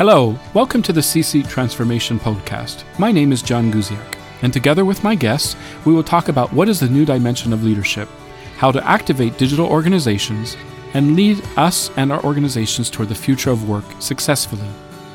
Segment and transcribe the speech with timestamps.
[0.00, 2.84] Hello, welcome to the C Transformation Podcast.
[2.98, 6.70] My name is John Guziak, and together with my guests, we will talk about what
[6.70, 8.08] is the new dimension of leadership,
[8.56, 10.56] how to activate digital organizations,
[10.94, 14.70] and lead us and our organizations toward the future of work successfully.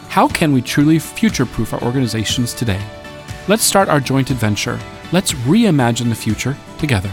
[0.09, 2.79] How can we truly future proof our organizations today?
[3.47, 4.79] Let's start our joint adventure.
[5.11, 7.09] Let's reimagine the future together.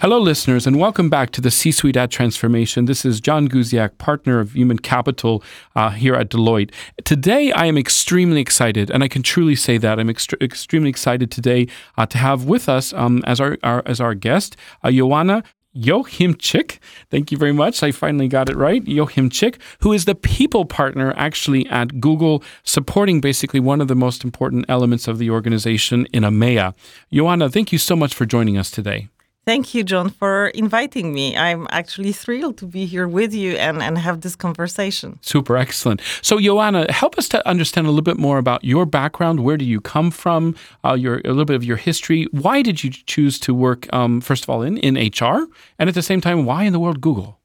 [0.00, 2.86] Hello, listeners, and welcome back to the C Suite at Transformation.
[2.86, 5.44] This is John Guziak, partner of human capital
[5.76, 6.72] uh, here at Deloitte.
[7.04, 11.30] Today, I am extremely excited, and I can truly say that I'm ext- extremely excited
[11.30, 11.66] today
[11.98, 15.42] uh, to have with us um, as our, our, as our guest uh, Joanna
[15.76, 16.78] Jochimczyk.
[17.10, 17.82] Thank you very much.
[17.82, 18.82] I finally got it right.
[18.82, 24.24] Jochimczyk, who is the people partner actually at Google, supporting basically one of the most
[24.24, 26.72] important elements of the organization in EMEA.
[27.12, 29.10] Joanna, thank you so much for joining us today.
[29.50, 31.36] Thank you, John, for inviting me.
[31.36, 35.18] I'm actually thrilled to be here with you and, and have this conversation.
[35.22, 36.00] Super, excellent.
[36.22, 39.40] So, Joanna, help us to understand a little bit more about your background.
[39.40, 40.54] Where do you come from?
[40.84, 42.28] Uh, your a little bit of your history.
[42.30, 45.48] Why did you choose to work, um, first of all, in, in HR?
[45.80, 47.40] And at the same time, why in the world Google?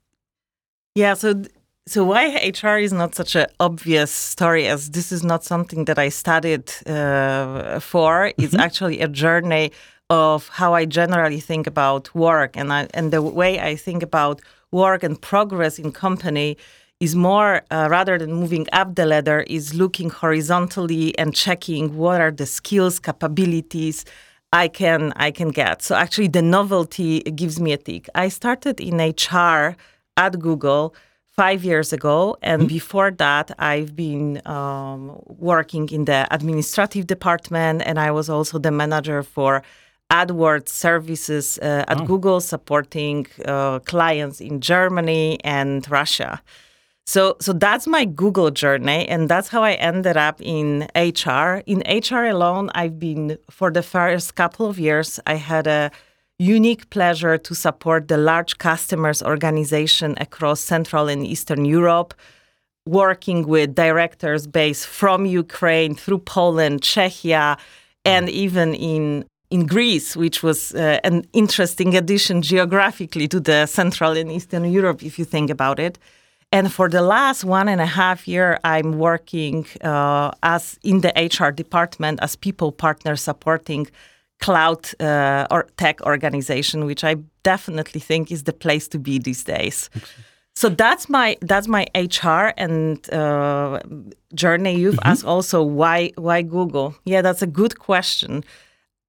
[0.93, 1.41] Yeah, so
[1.87, 5.99] so why HR is not such an obvious story as this is not something that
[5.99, 8.31] I studied uh, for.
[8.37, 8.59] It's mm-hmm.
[8.59, 9.71] actually a journey
[10.09, 14.41] of how I generally think about work and I, and the way I think about
[14.71, 16.57] work and progress in company
[16.99, 22.21] is more uh, rather than moving up the ladder is looking horizontally and checking what
[22.21, 24.05] are the skills capabilities
[24.53, 25.81] I can I can get.
[25.81, 28.07] So actually the novelty gives me a tick.
[28.15, 29.75] I started in HR
[30.15, 30.95] at Google
[31.35, 32.67] five years ago, and mm-hmm.
[32.69, 38.71] before that, I've been um, working in the administrative department, and I was also the
[38.71, 39.61] manager for
[40.11, 42.05] AdWords services uh, at oh.
[42.05, 46.41] Google supporting uh, clients in Germany and Russia.
[47.07, 51.61] So, so that's my Google journey, and that's how I ended up in HR.
[51.67, 55.19] In HR alone, I've been for the first couple of years.
[55.27, 55.91] I had a
[56.39, 62.15] unique pleasure to support the large customers organization across Central and Eastern Europe,
[62.87, 67.57] working with directors based from Ukraine through Poland, Czechia,
[68.03, 74.11] and even in in Greece, which was uh, an interesting addition geographically to the Central
[74.17, 75.99] and Eastern Europe, if you think about it.
[76.51, 81.11] And for the last one and a half year, I'm working uh, as in the
[81.15, 83.87] HR department as people partner supporting
[84.39, 89.43] cloud uh, or tech organization, which I definitely think is the place to be these
[89.43, 89.89] days.
[90.55, 93.79] So that's my that's my HR and uh,
[94.33, 94.75] journey.
[94.77, 95.11] You've mm-hmm.
[95.11, 96.95] asked also why why Google?
[97.03, 98.43] Yeah, that's a good question.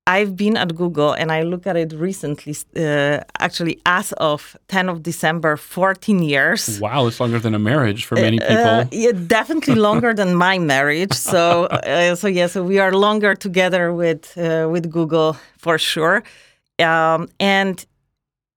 [0.06, 4.88] I've been at Google and I look at it recently, uh, actually, as of 10
[4.88, 6.78] of December, 14 years.
[6.80, 8.64] Wow, it's longer than a marriage for many uh, people.
[8.64, 11.12] Uh, yeah, definitely longer than my marriage.
[11.12, 16.22] So, uh, so yeah, so we are longer together with uh, with Google for sure.
[16.78, 17.84] Um, and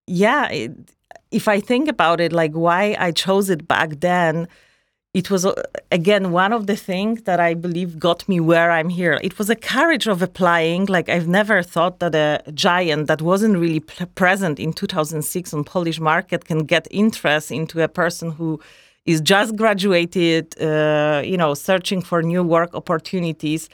[0.06, 0.72] yeah, it,
[1.32, 4.46] if I think about it, like why I chose it back then
[5.12, 5.54] it was uh,
[5.90, 9.18] again one of the things that I believe got me where I'm here.
[9.22, 10.86] It was a courage of applying.
[10.86, 15.64] Like I've never thought that a giant that wasn't really p- present in 2006 on
[15.64, 18.60] Polish market can get interest into a person who
[19.04, 23.68] is just graduated, uh, you know, searching for new work opportunities.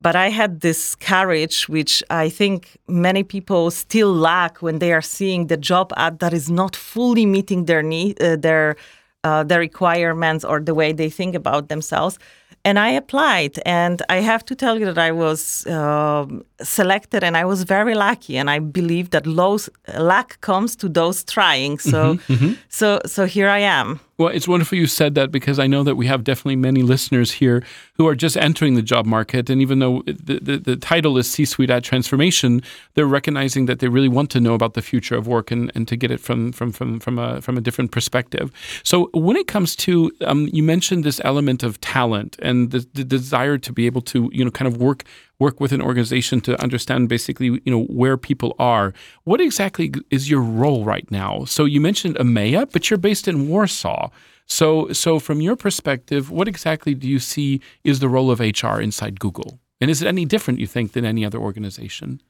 [0.00, 5.02] But I had this courage, which I think many people still lack when they are
[5.02, 8.76] seeing the job ad that is not fully meeting their need, uh, their
[9.24, 12.18] uh, the requirements or the way they think about themselves.
[12.64, 16.26] And I applied, and I have to tell you that I was uh,
[16.62, 18.36] selected, and I was very lucky.
[18.36, 21.78] And I believe that luck comes to those trying.
[21.78, 22.52] So, mm-hmm, mm-hmm.
[22.68, 24.00] so, so here I am.
[24.18, 27.30] Well, it's wonderful you said that because I know that we have definitely many listeners
[27.30, 27.62] here
[27.94, 29.48] who are just entering the job market.
[29.48, 32.60] And even though the, the, the title is C Suite at Transformation,
[32.94, 35.86] they're recognizing that they really want to know about the future of work and, and
[35.86, 38.50] to get it from, from, from, from, a, from a different perspective.
[38.82, 43.04] So, when it comes to, um, you mentioned this element of talent and the, the
[43.04, 45.04] desire to be able to, you know, kind of work
[45.38, 48.92] work with an organization to understand basically you know where people are.
[49.24, 51.44] What exactly is your role right now?
[51.44, 54.10] So you mentioned EMEA, but you're based in Warsaw.
[54.46, 58.80] So so from your perspective, what exactly do you see is the role of HR
[58.80, 59.60] inside Google?
[59.80, 62.20] And is it any different you think than any other organization?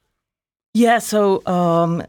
[0.75, 2.05] Yeah, so um,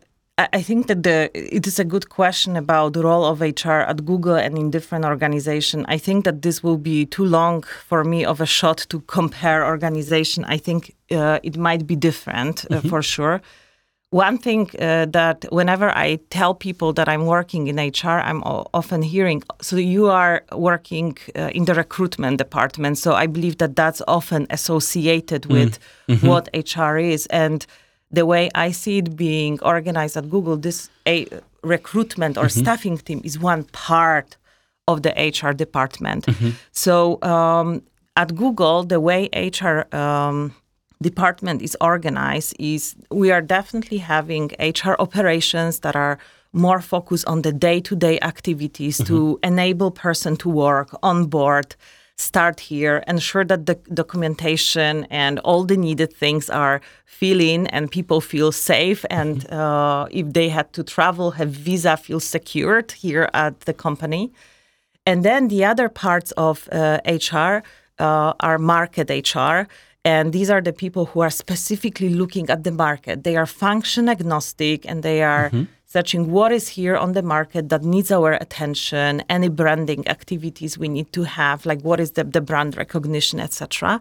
[0.54, 4.06] I think that the it is a good question about the role of HR at
[4.06, 5.86] Google and in different organizations.
[5.88, 9.66] I think that this will be too long for me of a shot to compare
[9.66, 10.46] organization.
[10.46, 12.90] I think uh, it might be different uh, mm-hmm.
[12.90, 13.42] for sure.
[14.12, 18.42] one thing uh, that whenever I tell people that I'm working in HR, I'm
[18.74, 22.98] often hearing, so you are working uh, in the recruitment department.
[22.98, 25.52] So I believe that that's often associated mm.
[25.52, 26.28] with mm-hmm.
[26.28, 27.28] what HR is.
[27.28, 27.66] And
[28.12, 31.28] the way I see it being organized at Google, this a
[31.64, 32.62] recruitment or mm-hmm.
[32.62, 34.38] staffing team is one part
[34.88, 36.26] of the HR department.
[36.26, 36.50] Mm-hmm.
[36.72, 37.84] So um,
[38.16, 40.54] at Google, the way HR um,
[41.02, 46.18] department is organized is we are definitely having HR operations that are
[46.52, 49.14] more focused on the day-to-day activities mm-hmm.
[49.14, 51.76] to enable person to work on board
[52.20, 57.90] start here ensure that the documentation and all the needed things are fill in and
[57.90, 59.56] people feel safe and mm-hmm.
[59.58, 64.32] uh, if they had to travel have visa feel secured here at the company
[65.06, 67.64] and then the other parts of uh, hr
[68.00, 69.66] uh, are market hr
[70.06, 73.24] and these are the people who are specifically looking at the market.
[73.24, 75.64] They are function agnostic and they are mm-hmm.
[75.86, 80.88] searching what is here on the market that needs our attention, any branding activities we
[80.88, 84.00] need to have, like what is the, the brand recognition, etc.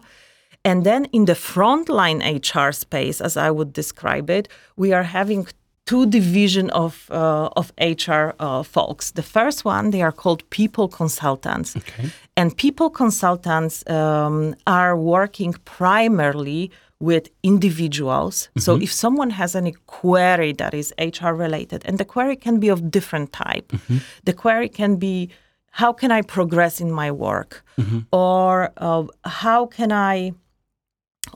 [0.63, 4.47] And then in the frontline HR space, as I would describe it,
[4.77, 5.47] we are having
[5.89, 9.11] two division of uh, of HR uh, folks.
[9.11, 12.09] The first one they are called people consultants, okay.
[12.35, 16.69] and people consultants um, are working primarily
[16.99, 18.35] with individuals.
[18.35, 18.59] Mm-hmm.
[18.59, 22.69] So if someone has any query that is HR related, and the query can be
[22.71, 23.97] of different type, mm-hmm.
[24.25, 25.29] the query can be
[25.71, 27.99] how can I progress in my work, mm-hmm.
[28.11, 30.33] or uh, how can I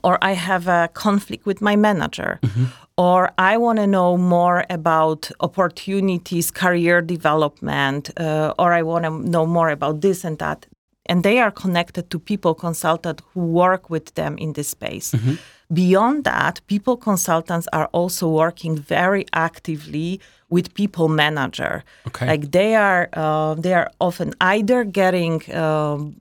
[0.03, 2.65] or I have a conflict with my manager, mm-hmm.
[2.97, 9.09] Or I want to know more about opportunities, career development, uh, or I want to
[9.09, 10.67] know more about this and that.
[11.07, 15.11] And they are connected to people consultants who work with them in this space.
[15.11, 15.33] Mm-hmm.
[15.73, 21.83] Beyond that, people consultants are also working very actively with people manager.
[22.07, 22.27] Okay.
[22.27, 26.15] Like they are, uh, they are often either getting um,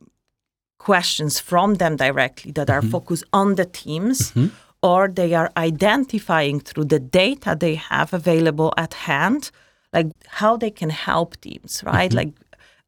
[0.79, 2.91] questions from them directly that are mm-hmm.
[2.91, 4.33] focused on the teams.
[4.33, 4.49] Mm-hmm.
[4.83, 9.51] Or they are identifying through the data they have available at hand,
[9.93, 12.11] like how they can help teams, right?
[12.11, 12.17] Mm-hmm.
[12.17, 12.33] Like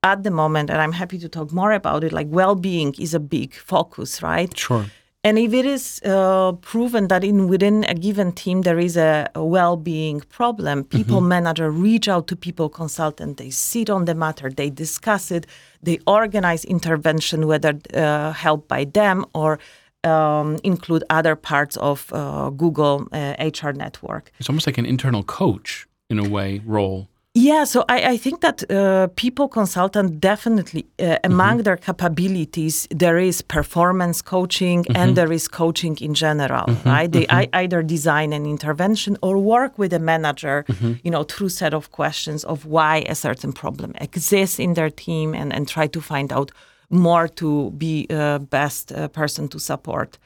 [0.02, 3.14] at the moment, and I'm happy to talk more about it, like well being is
[3.14, 4.56] a big focus, right?
[4.56, 4.86] Sure.
[5.26, 9.30] And if it is uh, proven that in within a given team there is a,
[9.34, 11.28] a well-being problem, people mm-hmm.
[11.28, 13.38] manager reach out to people consultant.
[13.38, 15.46] They sit on the matter, they discuss it,
[15.82, 19.58] they organize intervention, whether uh, help by them or
[20.04, 24.32] um, include other parts of uh, Google HR uh, network.
[24.38, 27.08] It's almost like an internal coach in a way role.
[27.36, 31.62] Yeah, so I, I think that uh, people consultant definitely uh, among mm-hmm.
[31.62, 34.96] their capabilities there is performance coaching mm-hmm.
[34.96, 36.88] and there is coaching in general, mm-hmm.
[36.88, 37.10] right?
[37.10, 37.56] They I, mm-hmm.
[37.56, 40.92] either design an intervention or work with a manager, mm-hmm.
[41.02, 45.34] you know, through set of questions of why a certain problem exists in their team
[45.34, 46.52] and and try to find out
[46.94, 50.18] more to be uh, best uh, person to support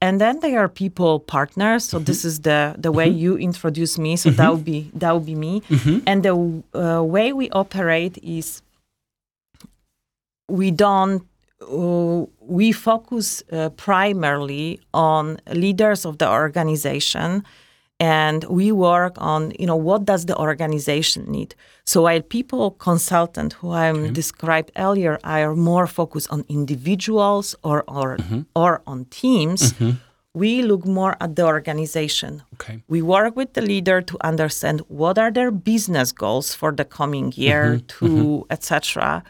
[0.00, 2.04] and then they are people partners so mm-hmm.
[2.04, 3.18] this is the the way mm-hmm.
[3.18, 4.36] you introduce me so mm-hmm.
[4.36, 5.98] that would be that would be me mm-hmm.
[6.06, 8.62] and the uh, way we operate is
[10.48, 11.26] we don't
[11.62, 17.44] uh, we focus uh, primarily on leaders of the organization
[18.00, 21.54] and we work on you know what does the organization need
[21.84, 24.10] so while people consultant who i okay.
[24.10, 28.40] described earlier are more focused on individuals or or, mm-hmm.
[28.56, 29.90] or on teams mm-hmm.
[30.32, 32.82] we look more at the organization okay.
[32.88, 37.32] we work with the leader to understand what are their business goals for the coming
[37.36, 37.86] year mm-hmm.
[37.86, 38.52] to mm-hmm.
[38.52, 39.22] etc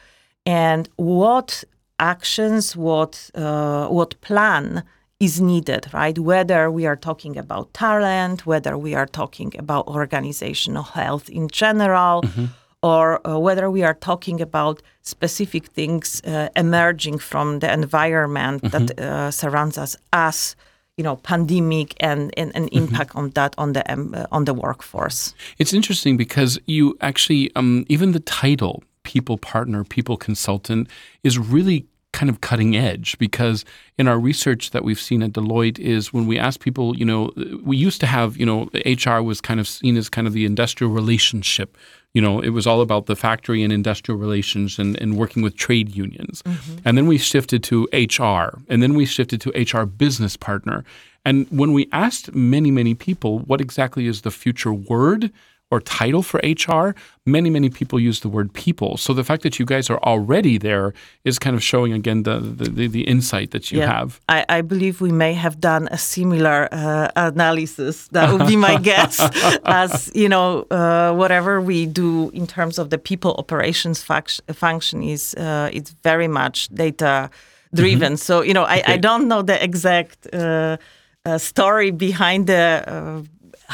[0.46, 1.64] and what
[1.98, 4.84] actions what uh, what plan
[5.20, 6.18] is needed, right?
[6.18, 12.22] Whether we are talking about talent, whether we are talking about organizational health in general,
[12.22, 12.46] mm-hmm.
[12.82, 18.86] or uh, whether we are talking about specific things uh, emerging from the environment mm-hmm.
[18.86, 20.56] that uh, surrounds us as
[20.96, 22.84] you know pandemic and and, and mm-hmm.
[22.84, 27.50] impact on that on the um, uh, on the workforce it's interesting because you actually
[27.56, 30.88] um, even the title people partner people consultant
[31.22, 31.86] is really
[32.20, 33.64] kind of cutting edge because
[33.96, 37.30] in our research that we've seen at Deloitte is when we ask people, you know,
[37.64, 40.44] we used to have, you know, HR was kind of seen as kind of the
[40.44, 41.78] industrial relationship.
[42.12, 45.56] You know, it was all about the factory and industrial relations and, and working with
[45.56, 46.42] trade unions.
[46.42, 46.76] Mm-hmm.
[46.84, 50.84] And then we shifted to HR and then we shifted to HR business partner.
[51.24, 55.32] And when we asked many, many people what exactly is the future word,
[55.72, 58.96] or title for HR, many, many people use the word people.
[58.96, 60.92] So the fact that you guys are already there
[61.24, 63.92] is kind of showing again the the, the insight that you Yeah.
[63.98, 64.20] have.
[64.28, 68.08] I, I believe we may have done a similar uh, analysis.
[68.08, 69.20] That would be my guess.
[69.64, 75.02] As you know, uh, whatever we do in terms of the people operations fac- function
[75.02, 77.30] is uh, it's very much data
[77.74, 78.16] driven.
[78.16, 78.94] So you know, I, Okay.
[78.94, 80.76] I don't know the exact uh,
[81.24, 83.24] uh, story behind the.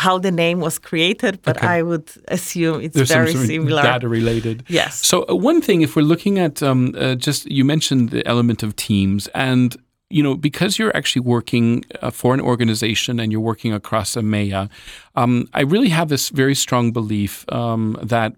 [0.05, 1.79] How the name was created, but Okay.
[1.79, 3.83] I would assume it's There's very some similar.
[3.83, 4.57] data related.
[4.69, 4.93] Yes.
[5.11, 8.63] So uh, one thing, if we're looking at um, uh, just you mentioned the element
[8.63, 9.77] of teams, and
[10.17, 11.67] you know because you're actually working
[12.03, 14.69] uh, for an organization and you're working across EMEA,
[15.15, 18.33] um, I really have this very strong belief um, that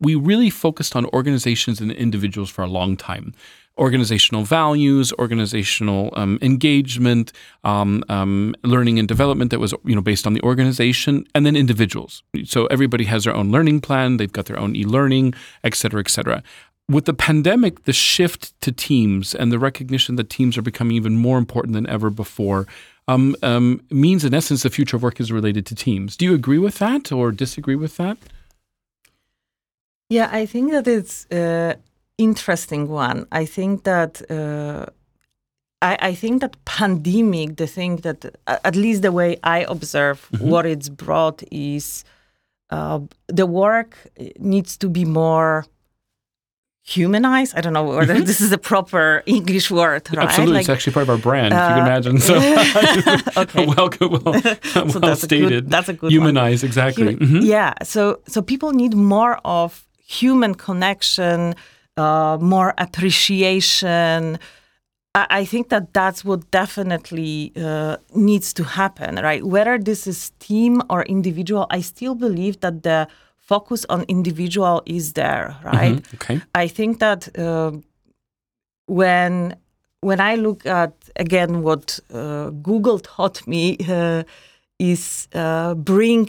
[0.00, 3.32] we really focused on organizations and individuals for a long time.
[3.78, 7.32] Organizational values, organizational um, engagement,
[7.64, 11.56] um, um, learning and development that was you know based on the organization, and then
[11.56, 12.22] individuals.
[12.44, 14.18] So everybody has their own learning plan.
[14.18, 16.42] They've got their own e-learning, et cetera, et cetera.
[16.88, 21.16] With the pandemic, the shift to teams and the recognition that teams are becoming even
[21.16, 22.66] more important than ever before
[23.08, 26.16] um, um, means, in essence, the future of work is related to teams.
[26.16, 28.18] Do you agree with that or disagree with that?
[30.08, 31.76] Yeah, I think that it's uh,
[32.18, 33.26] interesting one.
[33.32, 34.86] I think that uh,
[35.80, 40.28] I, I think that pandemic, the thing that uh, at least the way I observe
[40.40, 42.04] what it's brought is
[42.70, 43.96] uh, the work
[44.38, 45.66] needs to be more
[46.84, 47.54] humanized.
[47.56, 50.24] I don't know whether this is a proper English word, right?
[50.26, 52.18] Absolutely, Like, it's actually part of our brand, if you can uh, imagine.
[52.18, 52.34] So,
[53.42, 53.66] Okay.
[53.66, 54.20] well, well,
[54.74, 55.46] well so that's stated.
[55.46, 56.12] A good, that's a good one.
[56.12, 57.14] Humanize, exactly.
[57.16, 57.46] Human- Mhm.
[57.46, 57.74] Yeah.
[57.82, 61.54] So so people need more of human connection,
[61.96, 64.38] uh, more appreciation.
[65.14, 69.44] I, I think that that's what definitely uh, needs to happen, right?
[69.44, 73.08] Whether this is team or individual, I still believe that the
[73.38, 75.96] focus on individual is there, right?
[75.96, 76.14] Mhm.
[76.14, 76.40] Okay.
[76.54, 77.72] I think that uh,
[78.86, 79.56] when
[80.00, 84.22] when I look at again what uh, Google taught me uh,
[84.78, 86.28] is uh, bring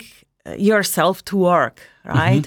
[0.58, 2.46] yourself to work, right?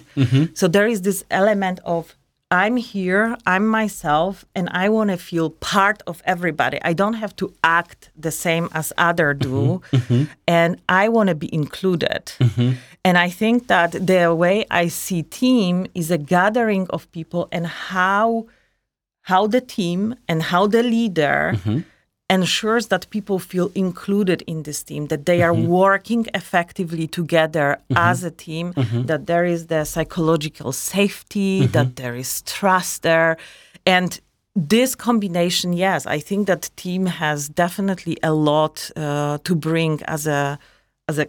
[0.54, 2.16] So there is this element of
[2.50, 6.80] I'm here, I'm myself, and I want to feel part of everybody.
[6.82, 10.24] I don't have to act the same as other do, mm-hmm, mm-hmm.
[10.48, 12.32] and I want to be included.
[12.39, 12.74] Mm-hmm.
[13.04, 17.68] And I think that the way I see team is a gathering of people and
[17.68, 18.48] how
[19.24, 21.54] how the team and how the leader
[22.29, 28.24] ensures that people feel included in this team, that they are working effectively together as
[28.24, 28.74] a team,
[29.05, 33.38] that there is the psychological safety, that there is trust there.
[33.86, 34.19] And
[34.55, 40.27] this combination, yes, I think that team has definitely a lot uh, to bring as
[40.27, 40.60] a
[41.07, 41.27] as a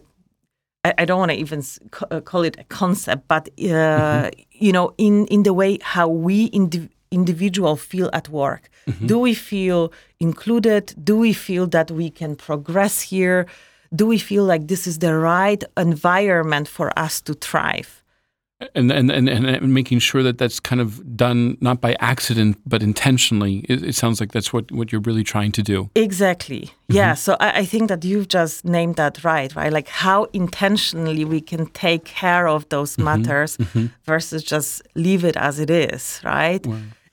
[0.84, 1.62] I, don't want to even
[2.10, 6.50] uh, call it a concept, but uh, you know, in in the way how we
[6.50, 8.68] indiv- individual feel at work.
[8.86, 9.06] Mm-hmm.
[9.06, 10.94] Do we feel included?
[11.02, 13.46] Do we feel that we can progress here?
[13.94, 17.97] Do we feel like this is the right environment for us to thrive?
[18.74, 22.82] And, and and and making sure that that's kind of done not by accident but
[22.82, 23.64] intentionally.
[23.68, 25.90] It, it sounds like that's what what you're really trying to do.
[25.94, 26.62] Exactly.
[26.62, 26.96] Mm-hmm.
[26.96, 27.14] Yeah.
[27.14, 29.72] So I, I think that you've just named that right, right?
[29.72, 33.04] Like how intentionally we can take care of those mm-hmm.
[33.04, 33.86] matters mm-hmm.
[34.04, 36.66] versus just leave it as it is, right?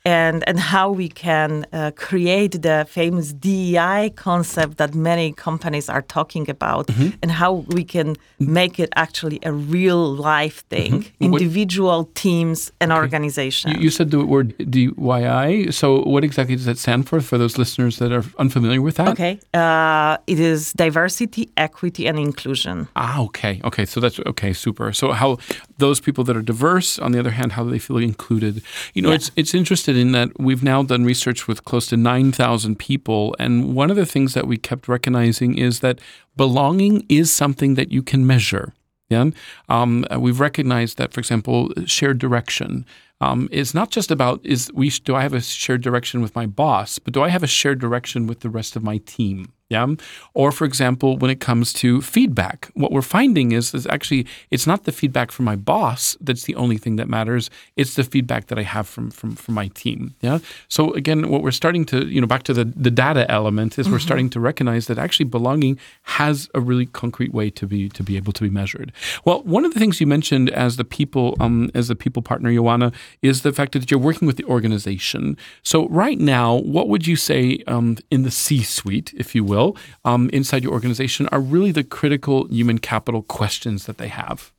[0.08, 6.04] And and how we can uh, create the famous DEI concept that many companies are
[6.04, 6.90] talking about,
[7.24, 12.92] and how we can make it actually a real life thing, What- individual teams and
[12.92, 13.74] organizations.
[13.76, 15.74] You, you said the word DYI.
[15.74, 17.20] So what exactly does that stand for?
[17.22, 19.08] For those listeners that are unfamiliar with that.
[19.10, 19.40] Okay.
[19.54, 22.88] Uh, it is diversity, equity, and inclusion.
[22.96, 23.86] Ah, okay, okay.
[23.86, 24.94] So that's okay, super.
[24.94, 25.38] So how
[25.78, 28.62] those people that are diverse, on the other hand, how do they feel included?
[28.94, 29.16] You know, Yeah.
[29.16, 29.54] it's it's
[29.96, 33.92] interested in that we've now done research with close to nine thousand people, and one
[33.92, 36.00] of the things that we kept recognizing is that
[36.36, 38.74] belonging is something that you can measure.
[39.10, 39.30] Yeah,
[39.70, 42.86] um, uh, we've recognized that, for example, shared direction
[43.22, 46.48] um, is not just about is we do I have a shared direction with my
[46.48, 49.52] boss, but do I have a shared direction with the rest of my team?
[49.68, 49.88] Yeah.
[50.36, 54.68] Or, for example, when it comes to feedback, what we're finding is, is actually it's
[54.68, 57.50] not the feedback from my boss that's the only thing that matters.
[57.76, 60.14] It's the feedback that I have from from, from my team.
[60.22, 60.40] Yeah.
[60.68, 63.90] So again, what we're starting to, you know, back to the, the data element is
[63.90, 68.04] we're starting to recognize that actually belonging has a really concrete way to be to
[68.04, 68.92] be able to be measured.
[69.26, 72.54] Well, one of the things you mentioned as the people um, as the people partner,
[72.54, 72.92] Joanna,
[73.24, 75.38] is the fact that you're working with the organization.
[75.64, 79.55] So right now, what would you say um, in the C-suite, if you will,
[80.04, 84.52] um, inside your organization, are really the critical human capital questions that they have?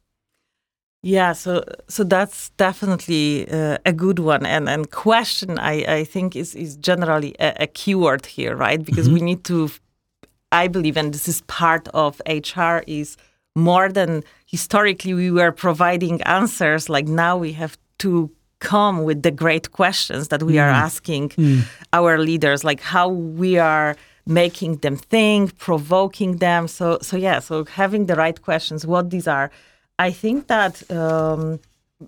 [1.02, 6.34] Yeah, so so that's definitely uh, a good one, and and question I, I think
[6.34, 8.84] is is generally a, a keyword here, right?
[8.84, 9.70] Because we need to,
[10.50, 13.16] I believe, and this is part of HR is
[13.54, 16.88] more than historically we were providing answers.
[16.88, 21.32] Like now we have to come with the great questions that we are asking
[21.92, 26.68] our leaders, like how we are making them think, provoking them.
[26.68, 29.50] So so yeah, so having the right questions, what these are.
[29.98, 31.58] I think that um,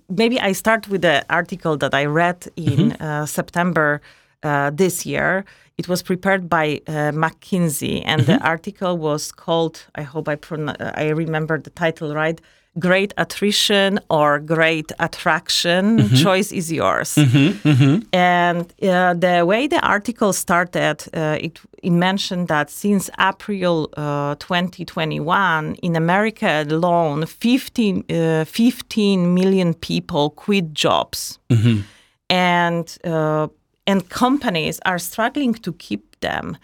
[0.09, 4.01] maybe I start with the article that I read in uh, September
[4.43, 5.45] uh, this year.
[5.77, 9.85] It was prepared by uh, McKinsey, and the article was called.
[9.95, 12.39] I hope I pron- I remember the title right.
[12.79, 16.09] Great attrition or great attraction.
[16.23, 17.17] Choice is yours.
[18.13, 24.35] And uh, the way the article started, uh, it, it mentioned that since April uh,
[24.35, 31.39] 2021, in America alone, 15, uh, 15 million people quit jobs.
[32.29, 33.47] And, uh,
[33.87, 36.57] and companies are struggling to keep them.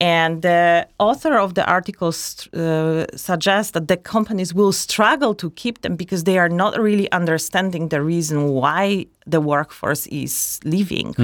[0.00, 5.82] And the author of the article uh, suggests that the companies will struggle to keep
[5.82, 11.14] them because they are not really understanding the reason why the workforce is leaving.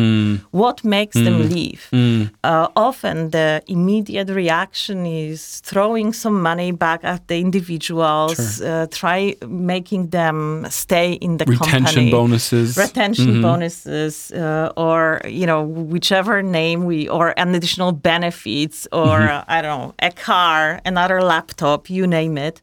[0.50, 1.88] What makes them leave?
[1.92, 9.34] Uh, often the immediate reaction is throwing some money back at the individuals, uh, try
[9.48, 12.10] making them stay in the Retention company.
[12.10, 12.76] bonuses.
[12.76, 19.44] retention bonuses uh, or you know whichever name we or an additional benefits or uh,
[19.48, 22.60] i don't know a car another laptop you name it.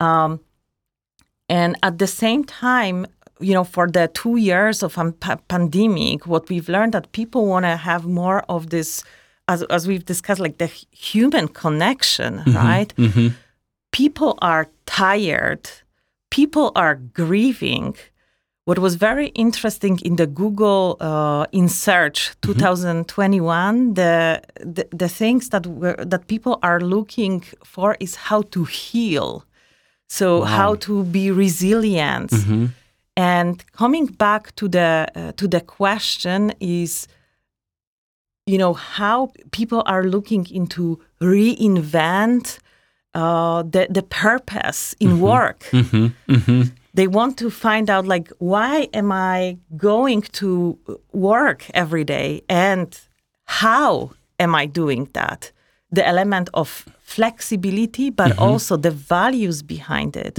[0.00, 0.40] Um,
[1.48, 3.06] and at the same time
[3.40, 7.46] you know for the two years of a pa- pandemic what we've learned that people
[7.46, 9.04] want to have more of this
[9.50, 12.56] as, as we've discussed like the human connection mm-hmm.
[12.56, 12.94] right?
[12.96, 13.28] Mm-hmm.
[13.92, 15.68] People are tired.
[16.30, 17.96] People are grieving.
[18.64, 22.52] What was very interesting in the Google uh, in search mm-hmm.
[22.52, 28.64] 2021, the, the the things that were, that people are looking for is how to
[28.64, 29.44] heal,
[30.08, 32.30] so how to be resilient,
[33.20, 37.06] and coming back to the uh, to the question is,
[38.46, 42.58] you know, how people are looking into reinvent
[43.14, 45.60] uh, the the purpose in work.
[46.92, 50.76] They want to find out like why am i going to
[51.12, 52.88] work every day and
[53.62, 55.52] how am i doing that
[55.92, 60.38] the element of flexibility but also the values behind it.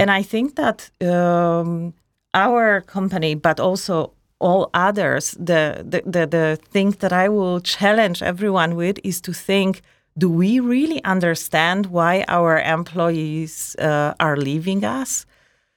[0.00, 1.92] And i think that um,
[2.32, 8.22] our company but also all others the, the, the, the thing that i will challenge
[8.22, 9.82] everyone with is to think
[10.16, 15.26] do we really understand why our employees uh, are leaving us?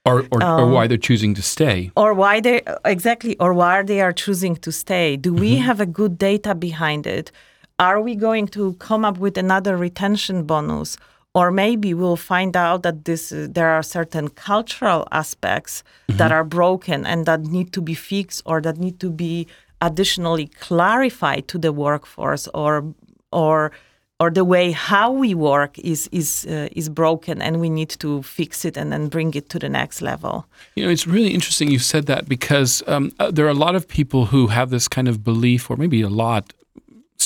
[0.05, 1.91] Or, or, Um, or why they're choosing to stay.
[1.95, 5.17] or why they exactly or why they are choosing to stay.
[5.17, 7.31] Do we have a good data behind it
[7.79, 10.97] are we going to come up with another retention bonus?
[11.33, 16.43] Or maybe we'll find out that this uh, there are certain cultural aspects that are
[16.43, 19.47] broken and that need to be fixed or that need to be
[19.81, 22.95] additionally clarified to the workforce or
[23.31, 23.71] or
[24.19, 28.23] or the way how we work is is uh, is broken and we need to
[28.23, 30.45] fix it and then bring it to the next level.
[30.75, 33.75] You know, it's really interesting you said that because um, uh, there are a lot
[33.75, 36.53] of people who have this kind of belief, or maybe a lot,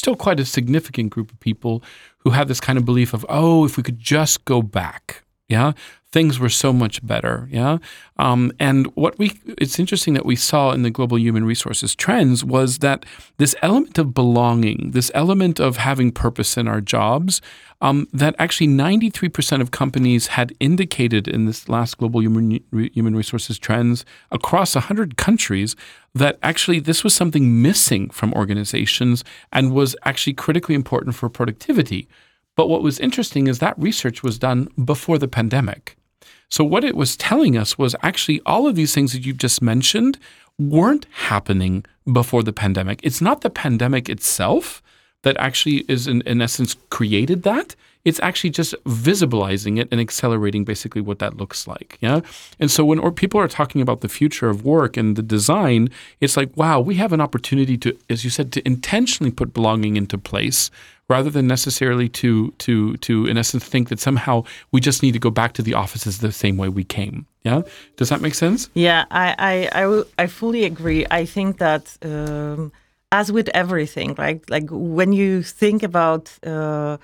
[0.02, 1.84] still quite a significant group of people
[2.18, 5.74] who have this kind of belief of, oh, if we could just go back, yeah,
[6.12, 7.78] things were so much better, yeah.
[8.18, 12.44] Um, and what we, it's interesting that we saw in the global human resources trends
[12.44, 13.06] was that
[13.38, 17.42] this element of belonging, this element of having purpose in our jobs,
[17.82, 22.60] um, that actually 93% of companies had indicated in this last global human,
[22.94, 25.76] human resources trends across 100 countries
[26.14, 32.08] that actually this was something missing from organizations and was actually critically important for productivity.
[32.62, 35.98] But what was interesting is that research was done before the pandemic.
[36.48, 39.64] So what it was telling us was actually all of these things that you've just
[39.64, 40.20] mentioned
[40.60, 43.00] weren't happening before the pandemic.
[43.02, 44.84] It's not the pandemic itself
[45.24, 47.76] that actually is in, in essence created that.
[48.04, 51.98] It's actually just visibilizing it and accelerating basically what that looks like.
[52.02, 52.22] Yeah.
[52.60, 55.90] And so when or people are talking about the future of work and the design,
[56.20, 59.98] it's like, wow, we have an opportunity to, as you said, to intentionally put belonging
[59.98, 60.72] into place
[61.12, 65.20] rather than necessarily to to to in essence think that somehow we just need to
[65.20, 67.26] go back to the offices the same way we came.
[67.44, 67.62] Yeah.
[67.98, 68.70] Does that make sense?
[68.74, 71.06] Yeah, I I I, I fully agree.
[71.20, 72.72] I think that um,
[73.12, 74.42] as with everything, right?
[74.50, 76.98] Like when you think about uh,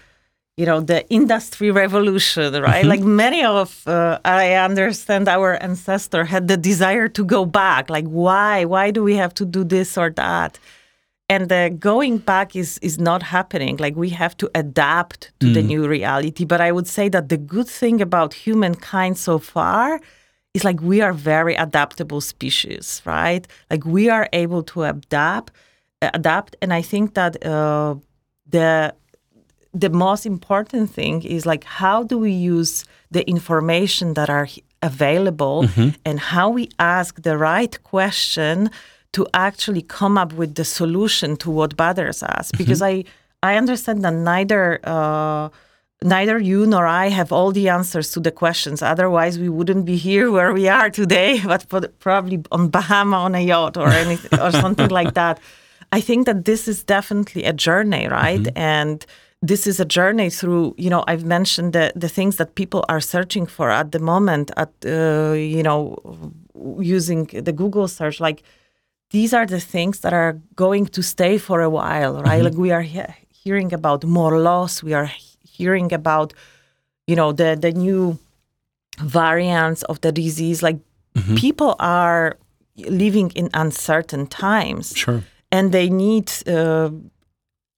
[0.57, 2.85] you know the industry revolution right?
[2.85, 7.89] Like many of uh, i understand our ancestor had the desire to go back.
[7.89, 8.65] Like why?
[8.65, 10.59] Why do we have to do this or that?
[11.29, 13.77] And the going back is is not happening.
[13.77, 16.43] Like we have to adapt to the new reality.
[16.45, 20.01] But i would say that the good thing about humankind so far
[20.55, 23.47] is like we are very adaptable species right?
[23.69, 25.51] Like we are able to adapt
[26.01, 26.55] adapt.
[26.61, 27.95] And i think that uh,
[28.49, 28.95] the
[29.79, 34.47] the most important thing is like how do we use the information that are
[34.81, 35.89] available mm-hmm.
[36.05, 38.69] and how we ask the right question
[39.13, 42.51] to actually come up with the solution to what bothers us.
[42.51, 42.57] Mm-hmm.
[42.57, 43.03] Because i
[43.43, 45.49] i understand that neither uh,
[46.03, 48.81] neither you nor i have all the answers to the questions.
[48.81, 51.41] Otherwise we wouldn't be here where we are today
[51.73, 55.39] but probably on bahama on a yacht or anything or something like that.
[55.97, 58.45] I think that this is definitely a journey right?
[58.47, 58.75] Mm-hmm.
[58.75, 59.05] And
[59.41, 63.00] this is a journey through you know i've mentioned the, the things that people are
[63.00, 65.95] searching for at the moment at uh, you know
[66.80, 68.19] using the google search.
[68.19, 68.41] Like
[69.12, 72.41] these are the things that are going to stay for a while right?
[72.43, 74.82] Like we are he- hearing about more loss.
[74.84, 76.34] We are he- hearing about
[77.06, 78.17] you know the the new
[79.00, 80.63] variants of the disease.
[80.63, 80.80] Like
[81.36, 82.38] people are
[82.78, 84.93] living in uncertain times.
[84.95, 85.23] Sure.
[85.52, 86.89] and they need uh,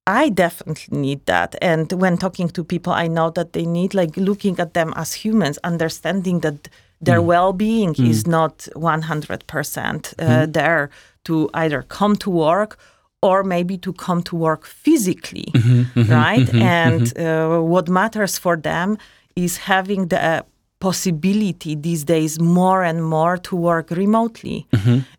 [0.10, 1.56] i definitely need that.
[1.62, 5.14] And when talking to people i know that they need like looking at them as
[5.14, 6.70] humans understanding that
[7.02, 7.26] their mm.
[7.26, 8.10] well-being mm.
[8.10, 10.54] is not 100% uh, mm.
[10.54, 10.90] there
[11.24, 12.78] to either come to work
[13.22, 16.48] or maybe to come to work physically mm-hmm, mm-hmm, right?
[16.48, 18.98] Mm-hmm, and uh, what matters for them
[19.36, 20.42] is having the uh,
[20.80, 24.66] possibility these days more and more to work remotely.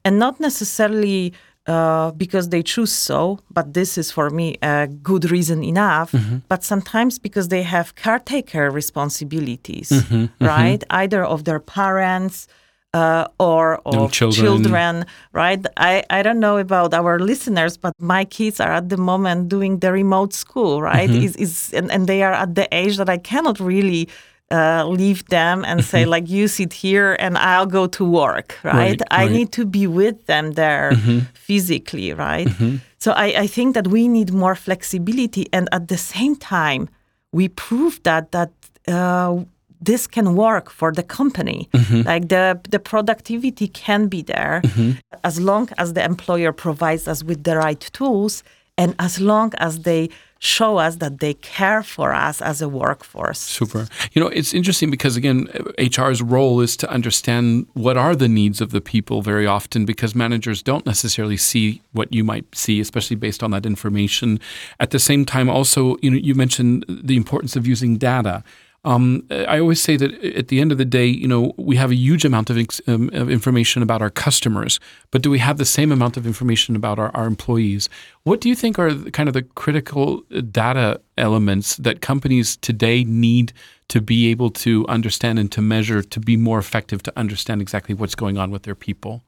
[0.05, 1.35] And not necessarily
[1.70, 6.11] uh, because they choose so, but this is for me a good reason enough.
[6.48, 9.90] But sometimes because they have caretaker responsibilities,
[10.40, 10.83] right?
[10.90, 12.48] Either of their parents
[12.92, 14.44] uh, or of children.
[14.44, 15.64] children, right?
[15.76, 19.78] I, I don't know about our listeners, but my kids are at the moment doing
[19.78, 21.09] the remote school, right?
[21.11, 24.09] Is is and, and they are at the age that I cannot really
[24.50, 26.10] uh, leave them and say mm-hmm.
[26.10, 28.74] like you sit here and I'll go to work, right?
[28.74, 29.32] Right, I right.
[29.32, 31.20] need to be with them there mm-hmm.
[31.34, 32.48] physically, right?
[32.48, 32.76] Mm-hmm.
[32.98, 36.88] So I, I think that we need more flexibility, and at the same time,
[37.32, 38.50] we prove that that.
[38.88, 39.44] Uh,
[39.82, 41.66] this can work for the company.
[42.04, 44.60] Like the the productivity can be there
[45.24, 48.42] as long as the employer provides us with the right tools
[48.76, 50.10] and as long as they
[50.40, 53.38] show us that they care for us as a workforce.
[53.38, 53.87] Super.
[54.12, 55.48] You know, it's interesting because again,
[55.79, 60.14] HR's role is to understand what are the needs of the people very often because
[60.14, 64.40] managers don't necessarily see what you might see, especially based on that information.
[64.81, 68.42] At the same time, also, you know, you mentioned the importance of using data.
[68.82, 71.90] Um, I always say that at the end of the day, you know, we have
[71.90, 75.66] a huge amount of, um, of information about our customers, but do we have the
[75.66, 77.90] same amount of information about our, our employees?
[78.22, 83.52] What do you think are kind of the critical data elements that companies today need
[83.88, 87.94] to be able to understand and to measure to be more effective to understand exactly
[87.94, 89.22] what's going on with their people?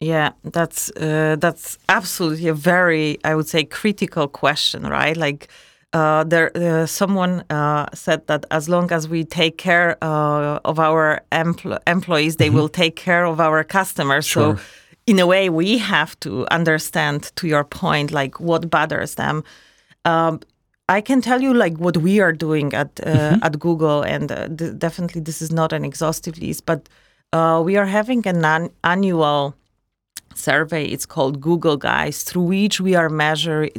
[0.00, 5.16] Yeah, that's uh, that's absolutely a very, I would say, critical question, right?
[5.16, 5.48] Like,
[5.92, 10.78] uh, there, uh, someone uh, said that as long as we take care uh, of
[10.78, 14.26] our empl- employees, they will take care of our customers.
[14.26, 14.56] Sure.
[14.56, 14.62] So,
[15.06, 19.42] in a way, we have to understand, to your point, like what bothers them.
[20.04, 20.40] Um,
[20.88, 24.48] I can tell you like what we are doing at uh, at Google, and uh,
[24.48, 26.88] th- definitely this is not an exhaustive list, but
[27.32, 29.54] uh, we are having an an annual
[30.36, 33.70] survey it's called Googlegeist through which we are measuring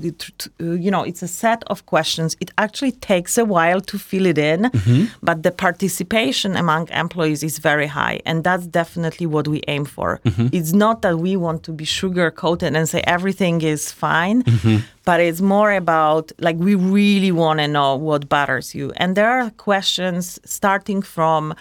[0.59, 2.35] you know it's a set of questions.
[2.39, 5.05] It actually takes a while to fill it in mm-hmm.
[5.21, 10.19] but the participation among employees is very high and that's definitely what we aim for.
[10.25, 10.47] Mm-hmm.
[10.51, 14.77] It's not that we want to be sugar coated and say everything is fine mm-hmm.
[15.05, 18.91] but it's more about like we really want to know what bothers you.
[18.97, 21.55] And there are questions starting from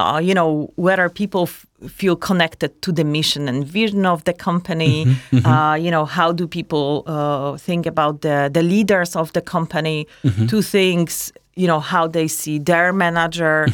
[0.00, 4.32] uh, you know, whether people f- feel connected to the mission and vision of the
[4.32, 5.06] company.
[5.44, 10.06] Uh, you know, how do people uh, think about the, the leaders of the company?
[10.48, 13.66] Two things, you know, how they see their manager.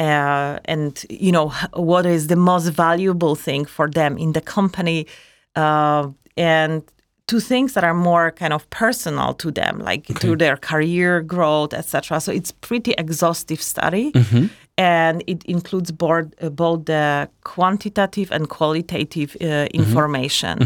[0.00, 5.06] Uh, and you know what is the most valuable thing for them in the company?
[5.56, 6.82] Uh, and
[7.26, 11.74] to things that are more kind of personal to them like to their career growth
[11.74, 14.12] etc so it's pretty exhaustive study
[14.78, 20.58] and it includes board, uh, both the quantitative and qualitative uh, information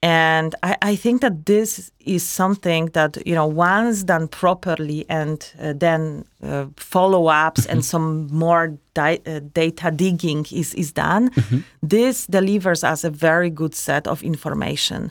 [0.00, 5.44] And I, I, think that this is something that, you know, once done properly and
[5.60, 7.90] uh, then uh, follow ups and mm-hmm.
[7.90, 11.58] some more di- uh, data digging is, is done, mm-hmm.
[11.82, 15.10] this delivers us a very good set of information.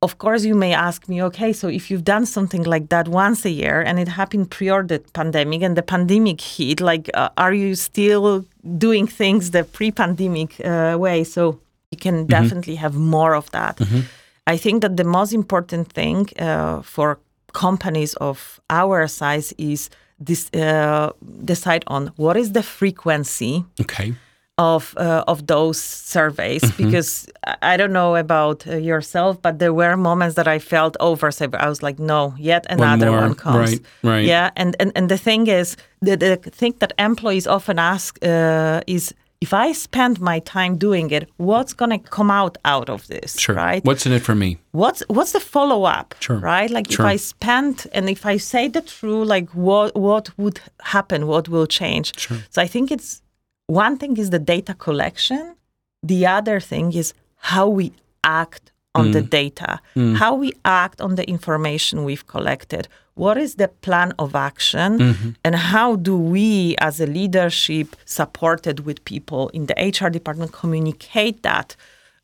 [0.00, 3.44] Of course, you may ask me, okay, so if you've done something like that once
[3.44, 7.52] a year and it happened prior the pandemic and the pandemic hit, like, uh, are
[7.52, 8.44] you still
[8.78, 11.24] doing things the pre pandemic uh, way?
[11.24, 11.58] So
[11.90, 12.26] you can mm-hmm.
[12.26, 13.78] definitely have more of that.
[13.78, 14.00] Mm-hmm.
[14.46, 17.18] I think that the most important thing uh, for
[17.52, 21.10] companies of our size is this uh,
[21.44, 24.14] decide on what is the frequency okay.
[24.58, 26.84] Of uh, of those surveys mm-hmm.
[26.84, 27.28] because
[27.62, 31.30] I don't know about uh, yourself, but there were moments that I felt over.
[31.54, 33.70] I was like, no, yet another one, one comes.
[33.70, 34.24] Right, right.
[34.26, 38.80] Yeah, and and and the thing is, the the thing that employees often ask uh,
[38.86, 43.06] is if I spend my time doing it, what's going to come out out of
[43.06, 43.38] this?
[43.38, 43.54] Sure.
[43.54, 43.84] Right.
[43.84, 44.58] What's in it for me?
[44.72, 46.16] What's What's the follow up?
[46.18, 46.38] Sure.
[46.38, 46.70] Right.
[46.70, 47.06] Like sure.
[47.06, 51.26] if I spend and if I say the truth, like what what would happen?
[51.28, 52.18] What will change?
[52.18, 52.38] Sure.
[52.50, 53.22] So I think it's
[53.68, 55.54] one thing is the data collection.
[56.02, 57.92] The other thing is how we
[58.24, 59.12] act on mm.
[59.12, 60.16] the data, mm.
[60.16, 62.88] how we act on the information we've collected.
[63.14, 65.30] What is the plan of action, mm-hmm.
[65.44, 71.42] and how do we, as a leadership, supported with people in the HR department, communicate
[71.42, 71.74] that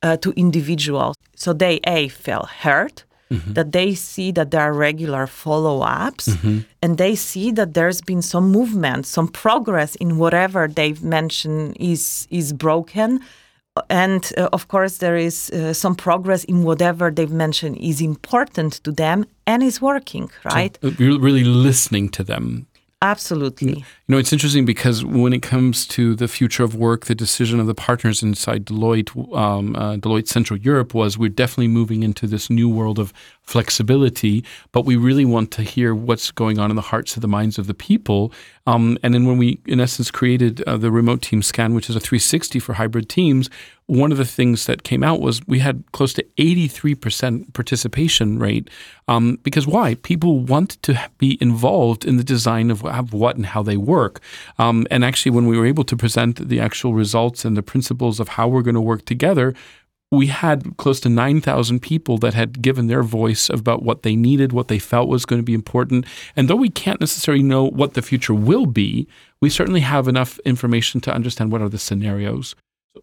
[0.02, 3.52] uh, to individuals so they a feel heard, mm-hmm.
[3.52, 6.58] that they see that there are regular follow-ups, mm-hmm.
[6.82, 12.26] and they see that there's been some movement, some progress in whatever they've mentioned is
[12.30, 13.20] is broken
[13.90, 18.74] and uh, of course there is uh, some progress in whatever they've mentioned is important
[18.84, 22.66] to them and is working right so, uh, really listening to them
[23.04, 23.84] Absolutely.
[24.06, 27.58] You know, it's interesting because when it comes to the future of work, the decision
[27.58, 32.26] of the partners inside Deloitte, um, uh, Deloitte Central Europe was we're definitely moving into
[32.26, 33.14] this new world of
[33.44, 37.28] flexibility, but we really want to hear what's going on in the hearts of the
[37.28, 38.30] minds of the people.
[38.66, 41.96] Um, and then when we, in essence, created uh, the remote team scan, which is
[41.96, 43.48] a 360 for hybrid teams,
[43.86, 48.70] one of the things that came out was we had close to 83% participation rate.
[49.08, 49.96] Um, because why?
[49.96, 53.93] People want to be involved in the design of, of what and how they work.
[54.58, 58.20] Um, and actually, when we were able to present the actual results and the principles
[58.20, 59.54] of how we're going to work together,
[60.10, 64.52] we had close to 9,000 people that had given their voice about what they needed,
[64.52, 66.06] what they felt was going to be important.
[66.36, 69.08] And though we can't necessarily know what the future will be,
[69.40, 72.54] we certainly have enough information to understand what are the scenarios.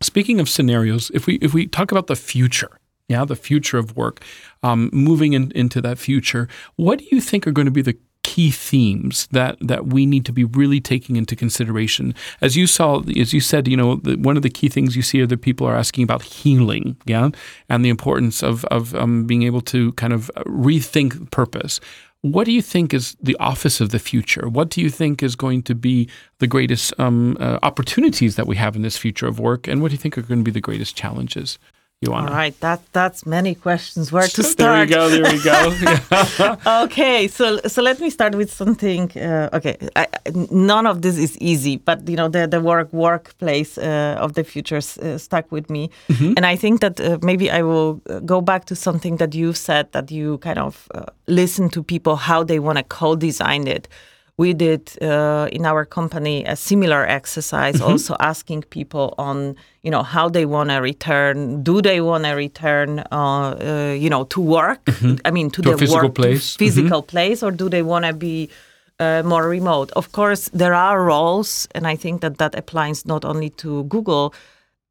[0.01, 3.97] Speaking of scenarios, if we if we talk about the future, yeah, the future of
[3.97, 4.23] work,
[4.63, 7.97] um, moving in, into that future, what do you think are going to be the
[8.23, 12.13] key themes that that we need to be really taking into consideration.
[12.39, 15.01] As you saw, as you said, you know, the, one of the key things you
[15.01, 17.29] see are that people are asking about healing, yeah,
[17.69, 21.79] and the importance of of um, being able to kind of rethink purpose.
[22.21, 24.47] What do you think is the office of the future?
[24.47, 26.07] What do you think is going to be
[26.37, 29.89] the greatest um, uh, opportunities that we have in this future of work, and what
[29.89, 31.57] do you think are going to be the greatest challenges?
[32.09, 34.11] All right, that that's many questions.
[34.11, 34.57] Where to start?
[34.57, 35.09] there we go.
[35.09, 36.57] There we go.
[36.85, 39.11] okay, so so let me start with something.
[39.15, 40.07] Uh, okay, I,
[40.49, 44.43] none of this is easy, but you know the the work workplace uh, of the
[44.43, 46.33] future uh, stuck with me, mm-hmm.
[46.37, 49.53] and I think that uh, maybe I will uh, go back to something that you
[49.53, 53.87] said that you kind of uh, listen to people how they want to co-design it
[54.41, 57.91] we did uh, in our company a similar exercise, mm-hmm.
[57.91, 61.63] also asking people on you know how they want to return.
[61.69, 64.81] Do they want to return, uh, uh, you know, to work?
[64.85, 65.27] Mm-hmm.
[65.27, 67.13] I mean, to, to the physical work, place, physical mm-hmm.
[67.13, 68.49] place, or do they want to be
[68.99, 69.89] uh, more remote?
[70.01, 74.33] Of course, there are roles, and I think that that applies not only to Google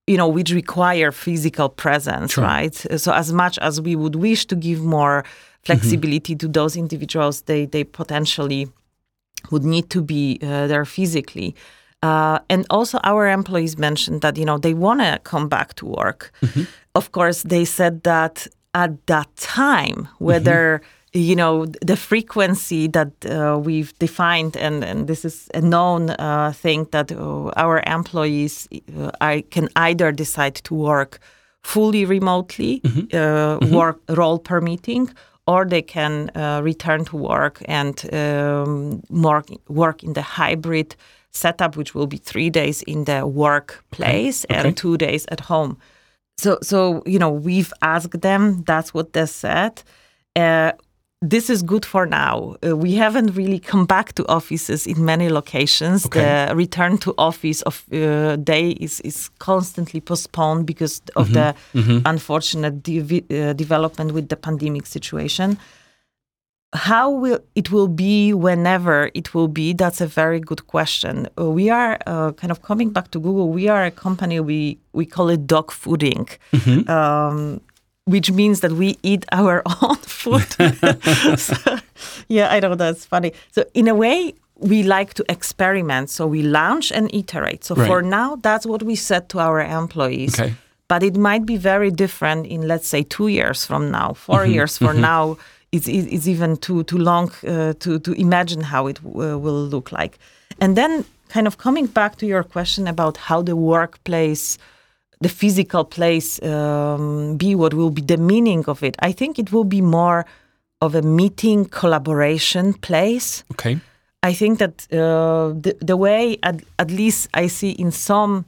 [0.06, 2.42] you know, which require physical presence, sure.
[2.42, 2.74] right?
[3.04, 5.66] So as much as we would wish to give more mm-hmm.
[5.66, 6.52] flexibility mm-hmm.
[6.52, 8.62] to those individuals, they they potentially
[9.50, 11.54] would need to be uh, there physically.
[12.02, 15.86] Uh, and also, our employees mentioned that you know they want to come back to
[15.86, 16.32] work.
[16.42, 16.62] Mm-hmm.
[16.94, 21.28] Of course, they said that at that time, whether mm-hmm.
[21.28, 26.52] you know the frequency that uh, we've defined, and, and this is a known uh,
[26.52, 28.66] thing that uh, our employees
[28.98, 31.18] uh, I can either decide to work
[31.62, 33.14] fully remotely, mm-hmm.
[33.14, 33.74] mm-hmm.
[33.74, 35.10] work role permitting,
[35.50, 40.94] or they can uh, return to work and um, more work in the hybrid
[41.32, 44.44] setup, which will be three days in the workplace.
[44.44, 44.68] Okay.
[44.68, 45.76] and two days at home.
[46.38, 48.62] So, so you know, we've asked them.
[48.64, 49.82] That's what they said.
[50.36, 50.72] Uh,
[51.22, 52.56] this is good for now.
[52.66, 56.06] Uh, we haven't really come back to offices in many locations.
[56.06, 56.46] Okay.
[56.48, 61.54] The return to office of uh, day is, is constantly postponed because of the
[62.06, 65.58] unfortunate de- uh, development with the pandemic situation.
[66.72, 69.74] How will it will be whenever it will be?
[69.74, 71.28] That's a very good question.
[71.36, 73.50] Uh, we are uh, kind of coming back to Google.
[73.50, 74.38] We are a company.
[74.38, 76.28] We we call it dog fooding.
[76.88, 77.60] Um,
[78.10, 80.46] which means that we eat our own food.
[81.38, 81.78] So,
[82.28, 83.32] yeah, I know that's funny.
[83.52, 84.34] So in a way,
[84.72, 86.10] we like to experiment.
[86.10, 87.64] So we launch and iterate.
[87.64, 87.86] So Right.
[87.88, 90.34] for now, that's what we said to our employees.
[90.40, 90.54] Okay.
[90.88, 94.76] But it might be very different in, let's say, two years from now, 4 years
[94.78, 95.36] from now.
[95.72, 99.92] It's, it's even too too long uh, to to imagine how it uh, will look
[99.92, 100.18] like.
[100.60, 104.58] And then, kind of coming back to your question about how the workplace
[105.20, 109.52] the physical place um, be what will be the meaning of it i think it
[109.52, 110.24] will be more
[110.80, 113.78] of a meeting collaboration place Okay.
[114.22, 118.44] i think that uh, the, the way at, at least i see in some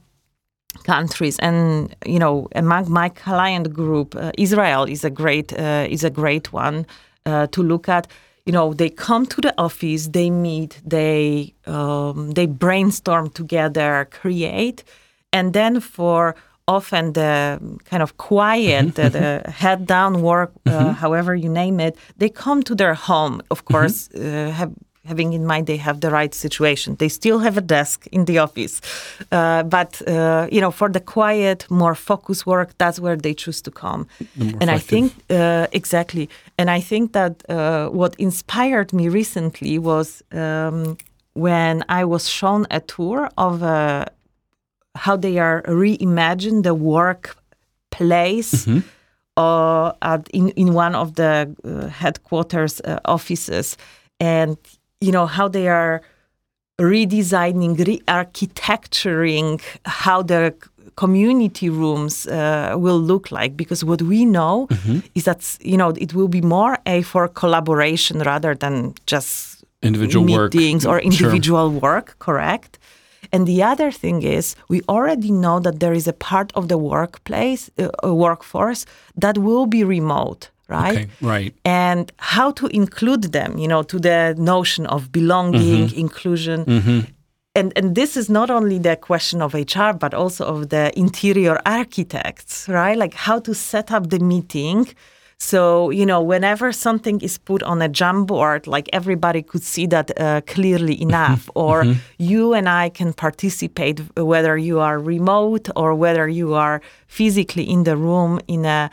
[0.84, 6.04] countries and you know among my client group uh, israel is a great uh, is
[6.04, 6.86] a great one
[7.26, 8.06] uh, to look at
[8.46, 14.82] you know they come to the office they meet they um, they brainstorm together create
[15.32, 16.34] and then for
[16.68, 21.96] often the kind of quiet the, the head down work uh, however you name it
[22.18, 24.72] they come to their home of course uh, have
[25.04, 26.96] having in mind they have the right situation.
[26.96, 28.80] They still have a desk in the office,
[29.32, 33.60] uh, but uh, you know, for the quiet, more focused work, that's where they choose
[33.62, 34.06] to come.
[34.60, 40.22] And I think uh, exactly, and I think that uh, what inspired me recently was
[40.32, 40.96] um,
[41.34, 44.04] when I was shown a tour of uh,
[44.94, 48.68] how they are reimagine the workplace
[49.36, 53.76] uh, at, in in one of the uh, headquarters uh, offices,
[54.20, 54.56] and
[55.00, 56.02] you know how they are
[56.80, 60.54] redesigning, re-architecturing how the
[60.96, 63.56] community rooms uh, will look like.
[63.56, 64.68] Because what we know
[65.14, 70.26] is that you know it will be more a for collaboration rather than just Individual
[70.26, 70.54] work.
[70.54, 71.04] meetings or Sure.
[71.10, 72.78] individual work correct
[73.34, 76.76] and the other thing is we already know that there is a part of the
[76.76, 78.84] workplace uh, uh, workforce
[79.22, 81.08] that will be remote right Okay.
[81.34, 81.52] Right.
[81.64, 86.00] and how to include them you know to the notion of belonging Mm-hmm.
[86.04, 86.58] inclusion
[87.58, 91.56] and and this is not only the question of hr but also of the interior
[91.66, 94.80] architects right like how to set up the meeting
[95.42, 100.08] so you know whenever something is put on a jamboard like everybody could see that
[100.20, 101.84] uh, clearly enough or
[102.18, 107.82] you and i can participate whether you are remote or whether you are physically in
[107.84, 108.90] the room in a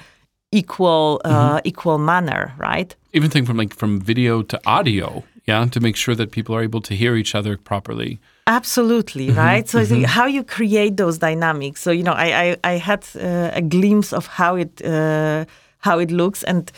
[0.51, 5.23] equal uh, equal manner right Even thing from like from video to audio.
[5.45, 8.19] Yeah, to make sure that people are able to hear each other properly.
[8.45, 9.67] Absolutely, right?
[9.67, 11.81] So I think how you create those dynamics.
[11.81, 15.45] So you know, I I, I had uh, a glimpse of how it uh,
[15.79, 16.71] how it looks, and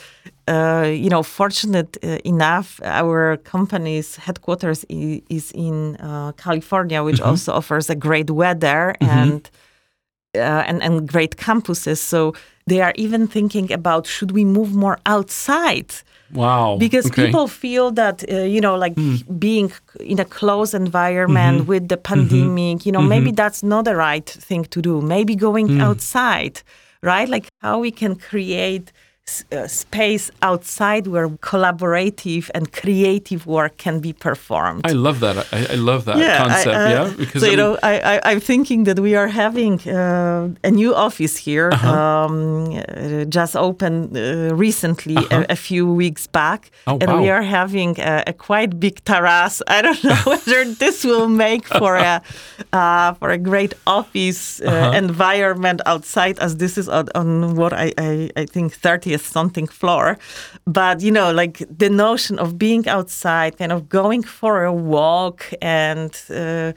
[0.47, 7.21] uh, you know, fortunate uh, enough, our company's headquarters is, is in uh, California, which
[7.21, 9.49] also offers a great weather and.
[10.33, 12.33] Uh, and and great campuses, so
[12.65, 15.93] they are even thinking about should we move more outside?
[16.33, 16.77] Wow.
[16.79, 17.25] because okay.
[17.25, 18.95] people feel that uh, you know like
[19.37, 24.29] being in a close environment with the pandemic you know maybe that's not the right
[24.29, 25.01] thing to do.
[25.01, 26.61] Maybe going outside
[27.03, 27.27] right?
[27.29, 28.91] Like how we can create
[29.51, 35.35] uh, space outside where collaborative and creative work can be performed I love that.
[35.57, 36.75] I, I love that I- concept.
[36.75, 39.73] uh, yeah, because so I you know, I, I, I'm thinking that we are having
[39.87, 41.89] uh, a new office here, Uh-huh.
[42.01, 42.35] um,
[42.73, 47.91] uh, just opened uh, recently, a, a few weeks back, Oh, and we are having
[47.99, 49.61] a, a quite big terrace.
[49.67, 52.21] I don't know whether this will make for a
[52.79, 54.97] uh, for a great office uh, Uh-huh.
[55.05, 60.17] environment outside, as this is on, on what I, I I think 30th something floor.
[60.65, 65.45] But you know, like the notion of being outside, kind of going for a walk
[65.61, 66.73] and uh,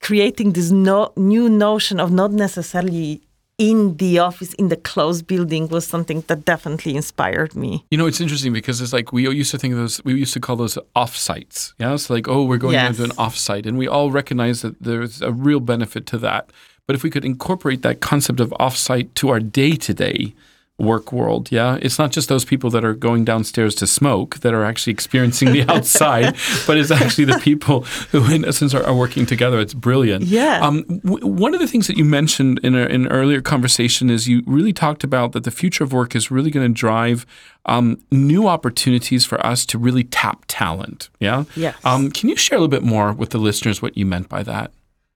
[0.00, 3.22] creating this no, new notion of not necessarily
[3.58, 7.84] in the office in the closed building was something that definitely inspired me.
[7.90, 10.32] You know, it's interesting because it's like we used to think of those, we used
[10.34, 11.74] to call those off-sites.
[11.78, 12.90] Yeah, it's like, oh, we're going Yes.
[13.00, 13.66] into an off-site.
[13.66, 16.50] And we all recognize that there's a real benefit to that.
[16.86, 20.34] But if we could incorporate that concept of off-site to our day-to-day,
[20.78, 21.50] work world.
[21.50, 24.92] Yeah, it's not just those people that are going downstairs to smoke that are actually
[24.92, 26.36] experiencing the outside,
[26.66, 29.58] but it's actually the people who, in essence, are, are working together.
[29.58, 30.24] It's brilliant.
[30.24, 30.60] Yeah.
[30.64, 34.08] Um, w- one of the things that you mentioned in, a, in an earlier conversation
[34.08, 37.26] is you really talked about that the future of work is really going to drive
[37.66, 41.10] um, new opportunities for us to really tap talent.
[41.18, 41.44] Yeah.
[41.56, 41.76] Yes.
[41.84, 44.42] Um, can you share a little bit more with the listeners what you meant by
[44.44, 44.72] that?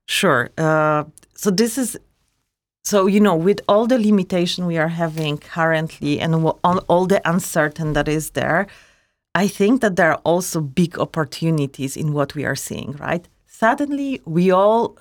[0.06, 0.50] Sure.
[0.58, 1.04] Uh,
[1.34, 1.96] so this is
[2.84, 7.20] so you know with all the limitation we are having currently and all, all the
[7.28, 8.66] uncertain that is there
[9.34, 13.28] i think that there are also big opportunities in what we are seeing right?
[13.46, 14.96] Suddenly we all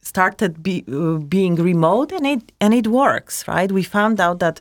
[0.00, 3.70] started be, uh, being remote and it and it works right?
[3.70, 4.60] We found out that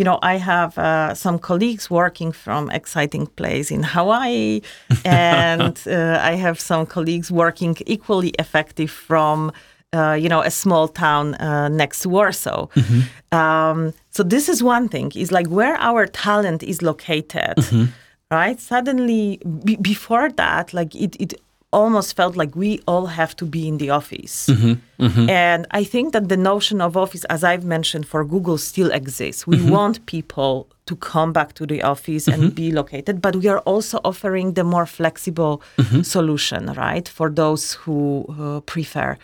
[0.00, 4.62] you know i have uh, some colleagues working from exciting place in hawaii
[5.04, 9.52] and uh, i have some colleagues working equally effective from
[9.92, 12.66] uh, you know, a small town uh, next to Warsaw.
[12.66, 13.36] Mm-hmm.
[13.36, 17.84] Um, so this is one thing: is like where our talent is located, mm-hmm.
[18.30, 18.60] right?
[18.60, 21.34] Suddenly, b- before that, like it, it
[21.72, 24.46] almost felt like we all have to be in the office.
[24.48, 25.04] Mm-hmm.
[25.04, 25.30] Mm-hmm.
[25.30, 29.46] And I think that the notion of office, as I've mentioned, for Google still exists.
[29.46, 29.70] We mm-hmm.
[29.70, 32.54] want people to come back to the office and mm-hmm.
[32.54, 36.02] be located, but we are also offering the more flexible mm-hmm.
[36.02, 39.16] solution, right, for those who uh, prefer.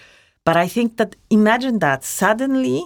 [0.47, 2.85] But I think that imagine that suddenly,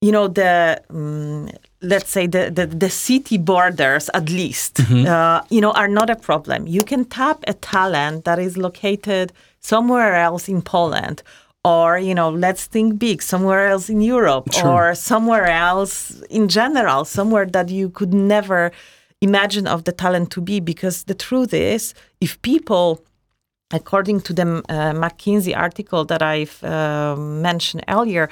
[0.00, 1.50] you know, the um,
[1.82, 5.06] let's say the, the, the city borders at least, mm-hmm.
[5.06, 6.68] uh, you know, are not a problem.
[6.68, 11.24] You can tap a talent that is located somewhere else in Poland,
[11.64, 14.92] or you know, let's think big, somewhere else in Europe, sure.
[14.92, 18.70] or somewhere else in general, somewhere that you could never
[19.20, 20.60] imagine of the talent to be.
[20.60, 23.02] Because the truth is, if people
[23.72, 28.28] according to the uh, McKinsey article that I've uh, mentioned earlier,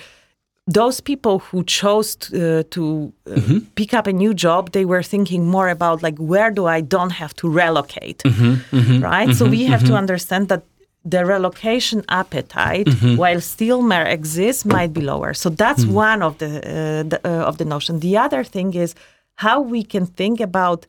[0.66, 3.58] those people who chose to, uh, to uh, mm-hmm.
[3.74, 7.10] pick up a new job, they were thinking more about like where do I don't
[7.10, 9.34] have to relocate, mm-hmm, mm-hmm, right?
[9.34, 9.96] so we have to mm-hmm.
[9.96, 10.62] understand that
[11.04, 13.16] the relocation appetite, mm-hmm.
[13.16, 15.34] while still may exist, might be lower.
[15.34, 15.92] So that's mm.
[15.92, 18.00] one of the, uh, the uh, of the notion.
[18.00, 18.94] The other thing is
[19.34, 20.86] how we can think about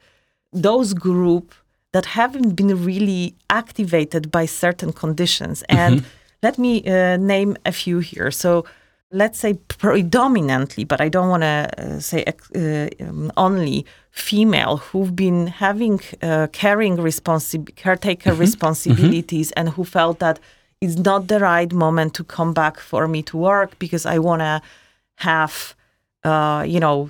[0.54, 1.54] those group
[1.96, 5.64] that haven't been really activated by certain conditions.
[5.70, 6.08] And mm-hmm.
[6.44, 8.32] let me uh, name a few here.
[8.32, 8.66] So
[9.12, 15.16] let's say predominantly, but I don't want to uh, say uh, um, only female who've
[15.16, 18.42] been having uh, caring responsi- caretaker mm-hmm.
[18.42, 19.60] responsibilities mm-hmm.
[19.60, 20.38] and who felt that
[20.82, 24.42] it's not the right moment to come back for me to work because I want
[24.42, 24.62] to
[25.30, 25.76] have,
[26.26, 27.10] uh, you know,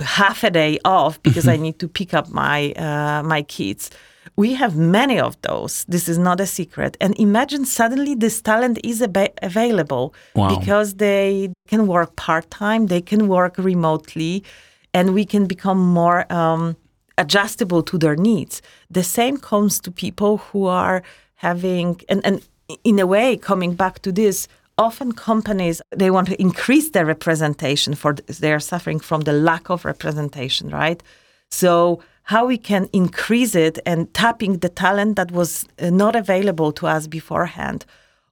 [0.00, 3.90] half a day off because I need to pick up my uh, my kids.
[4.36, 5.84] We have many of those.
[5.88, 6.96] This is not a secret.
[7.00, 10.58] And imagine suddenly this talent is ab- available wow.
[10.58, 14.44] because they can work part time, they can work remotely,
[14.92, 16.76] and we can become more um,
[17.16, 18.60] adjustable to their needs.
[18.90, 21.02] The same comes to people who are
[21.36, 22.46] having, and, and
[22.84, 24.48] in a way, coming back to this,
[24.78, 29.70] often companies they want to increase their representation for they are suffering from the lack
[29.70, 31.02] of representation right?
[31.50, 36.72] So how we can increase it and tapping the talent that was uh, not available
[36.72, 37.86] to us beforehand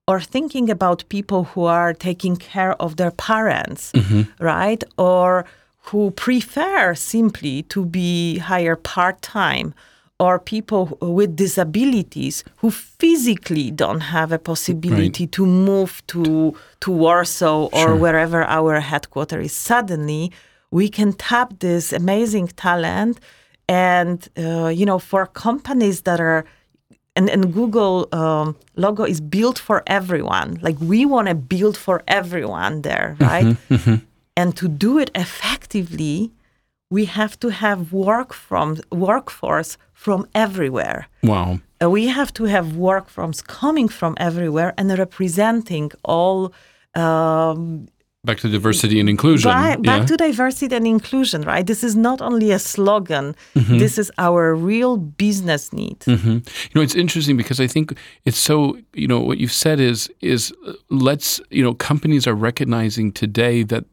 [0.06, 4.22] or thinking about people who are taking care of their parents mm-hmm.
[4.44, 4.84] right?
[4.98, 5.46] Or
[5.84, 9.74] who prefer simply to be hired part-time
[10.20, 15.32] or people with disabilities who physically don't have a possibility right.
[15.32, 17.96] to move to to Warsaw or sure.
[17.96, 19.52] wherever our headquarters is.
[19.52, 20.30] Suddenly,
[20.70, 23.18] we can tap this amazing talent,
[23.68, 26.44] and uh, you know, for companies that are
[27.16, 30.58] and, and Google um, logo is built for everyone.
[30.62, 33.46] Like we want to build for everyone there, right?
[33.46, 33.94] Mm-hmm, mm-hmm.
[34.36, 36.32] And to do it effectively,
[36.90, 41.08] we have to have work from workforce from everywhere.
[41.22, 41.60] Wow.
[41.82, 46.52] Uh, we have to have work workforce coming from everywhere and representing all.
[46.94, 47.88] Um,
[48.22, 49.50] back to diversity and inclusion.
[49.50, 50.06] Back, back yeah.
[50.06, 51.66] to diversity and inclusion, right?
[51.66, 53.34] This is not only a slogan.
[53.56, 53.78] Mm-hmm.
[53.78, 55.98] This is our real business need.
[56.00, 56.30] Mm-hmm.
[56.30, 57.96] You know, it's interesting because I think
[58.26, 58.76] it's so.
[58.92, 61.40] You know, what you've said is is uh, let's.
[61.50, 63.84] You know, companies are recognizing today that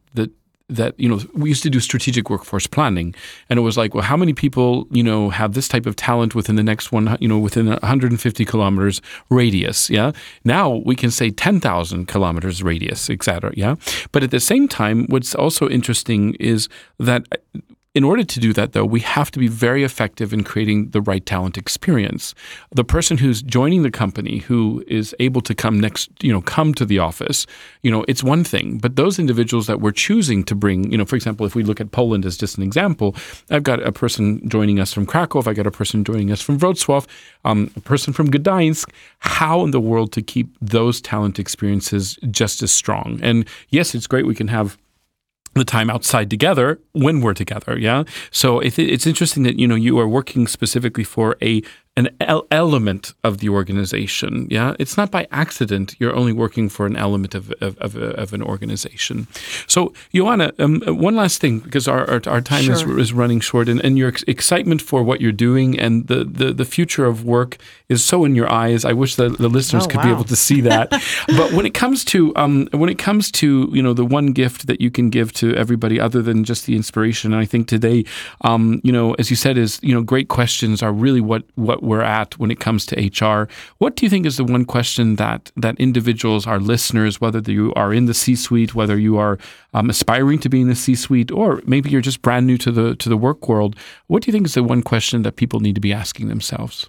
[0.76, 3.14] that you know we used to do strategic workforce planning
[3.48, 6.34] and it was like well how many people you know have this type of talent
[6.34, 9.00] within the next one you know within 150 kilometers
[9.30, 10.12] radius yeah?
[10.44, 13.76] Now we can say 10,000 kilometers radius etc yeah?
[14.12, 16.68] But at the same time what's also interesting is
[16.98, 17.26] that
[17.94, 21.02] in order to do that, though, we have to be very effective in creating the
[21.02, 22.34] right talent experience.
[22.70, 26.72] The person who's joining the company, who is able to come next, you know, come
[26.74, 27.46] to the office,
[27.82, 28.78] you know, it's one thing.
[28.78, 31.82] But those individuals that we're choosing to bring, you know, for example, if we look
[31.82, 33.14] at Poland as just an example,
[33.50, 36.58] I've got a person joining us from Krakow, I got a person joining us from
[36.58, 37.06] Wrocław,
[37.44, 38.88] um, a person from Gdańsk.
[39.18, 43.20] How in the world to keep those talent experiences just as strong?
[43.22, 44.78] And yes, it's great we can have
[45.54, 48.04] the time outside together when we're together yeah?
[48.30, 51.62] So it's interesting that you know you are working specifically for a
[51.94, 52.08] an
[52.50, 54.48] element of the organization.
[54.50, 58.32] Yeah, it's not by accident you're only working for an element of of, of, of
[58.32, 59.26] an organization.
[59.66, 62.98] So, Joanna, um, one last thing because our our, our time sure.
[62.98, 66.24] is, is running short, and, and your ex- excitement for what you're doing and the,
[66.24, 67.58] the the future of work
[67.90, 68.86] is so in your eyes.
[68.86, 70.04] I wish the, the listeners oh, could wow.
[70.04, 70.90] be able to see that.
[71.26, 74.66] but when it comes to um, when it comes to you know the one gift
[74.66, 78.06] that you can give to everybody other than just the inspiration, and I think today,
[78.40, 81.81] um, you know, as you said, is you know great questions are really what what
[81.82, 83.48] we're at when it comes to HR.
[83.78, 87.72] What do you think is the one question that that individuals, our listeners, whether you
[87.74, 89.38] are in the C-suite, whether you are
[89.74, 92.96] um, aspiring to be in the C-suite, or maybe you're just brand new to the
[92.96, 93.76] to the work world,
[94.06, 96.88] what do you think is the one question that people need to be asking themselves?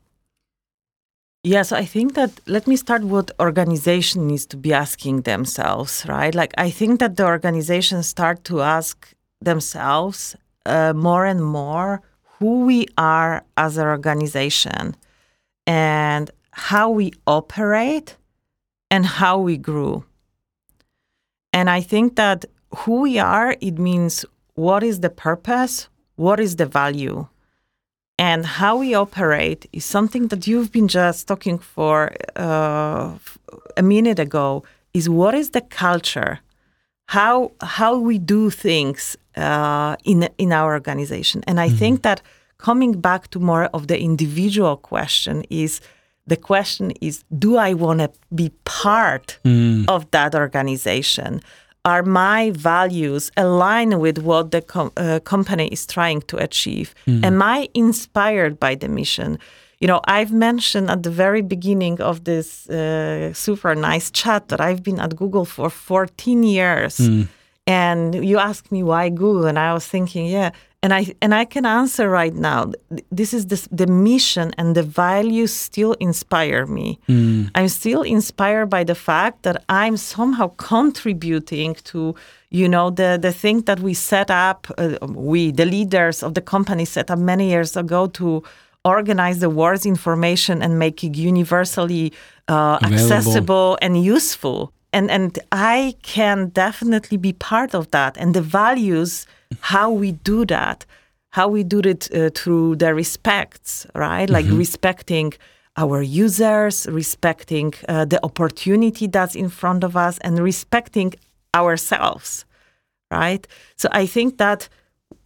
[1.46, 6.34] Yes, I think that let me start what organization needs to be asking themselves, right?
[6.34, 12.02] Like I think that the organizations start to ask themselves uh, more and more
[12.44, 14.98] who we are as an organization
[15.66, 18.18] and how we operate
[18.92, 20.04] and how we grew.
[21.54, 22.44] And I think that
[22.80, 24.26] who we are, it means
[24.56, 25.88] what is the purpose,
[26.18, 27.28] what is the value,
[28.18, 33.18] and how we operate is something that you've been just talking for uh,
[33.78, 34.66] a minute ago.
[34.94, 36.40] Is what is the culture,
[37.08, 41.44] how how we do things uh, in in our organization.
[41.48, 41.78] And I mm-hmm.
[41.78, 42.22] think that
[42.58, 45.82] coming back to more of the individual question is
[46.28, 49.86] the question is do I want to be part mm.
[49.88, 51.42] of that organization?
[51.86, 56.96] Are my values aligned with what the com- uh, company is trying to achieve?
[57.06, 57.26] Mm.
[57.26, 59.38] Am I inspired by the mission?
[59.82, 64.62] You know, I've mentioned at the very beginning of this uh, super nice chat that
[64.62, 67.00] I've been at Google for 14 years.
[67.00, 67.28] Mm.
[67.66, 70.52] And you asked me why Google, and I was thinking, yeah,
[70.84, 72.74] and I and I can answer right now.
[73.10, 77.00] This is this, the mission and the values still inspire me.
[77.08, 77.52] Mm.
[77.56, 82.16] I'm still inspired by the fact that I'm somehow contributing to,
[82.50, 84.68] you know, the the thing that we set up.
[84.78, 88.44] Uh, we, the leaders of the company, set up many years ago to
[88.84, 92.12] organize the world's information and make it universally
[92.50, 98.18] uh, accessible and useful and and I can definitely be part of that.
[98.18, 99.28] And the values,
[99.60, 100.86] how we do that,
[101.30, 104.30] how we do it uh, through the respects, right?
[104.30, 104.58] Like mm-hmm.
[104.58, 105.34] respecting
[105.76, 111.14] our users, respecting uh, the opportunity that's in front of us, and respecting
[111.56, 112.46] ourselves,
[113.12, 113.48] right?
[113.76, 114.70] So I think that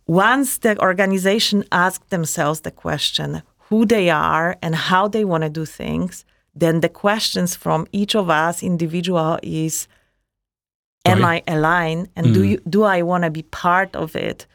[0.08, 5.50] once the organization asks themselves the question who they are and how they want to
[5.50, 6.24] do things,
[6.60, 9.88] then the questions from each of us individual is
[11.06, 12.10] am i aligned?
[12.16, 12.34] And mm.
[12.34, 14.46] do you do i want to be part of it?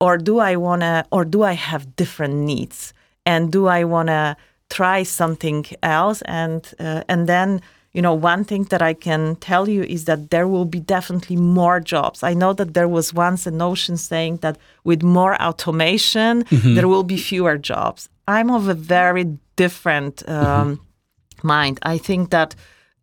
[0.00, 2.92] Or do i want to or do i have different needs?
[3.26, 4.36] And do i want to
[4.70, 6.22] try something else?
[6.22, 7.60] And uh, and then
[7.92, 11.36] you know one thing that i can tell you is that there will be definitely
[11.36, 12.22] more jobs.
[12.22, 16.74] I know that there was once a notion saying that with more automation mm-hmm.
[16.74, 18.08] there will be fewer jobs.
[18.26, 19.24] I'm of a very
[19.56, 20.82] different um, mm-hmm
[21.44, 21.78] mind.
[21.82, 22.54] I think that